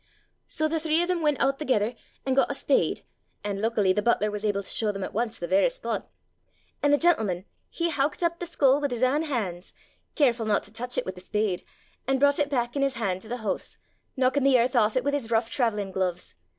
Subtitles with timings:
[0.47, 1.93] "So the three of them went oot thegither,
[2.25, 3.03] an' got a spade;
[3.43, 6.09] an' luckily the butler was able to show them at once the varra spot.
[6.81, 9.73] An' the gentleman he howkit up the skull wi' his ain han's,
[10.15, 11.63] carefu' not to touch it with the spade,
[12.07, 13.77] an' broucht it back in his han' to the hoose,
[14.17, 16.33] knockin' the earth aff it wi' his rouch traivellin' gluves.